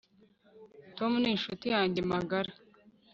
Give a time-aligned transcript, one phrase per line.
[0.97, 2.51] Tom ni inshuti yanjye magara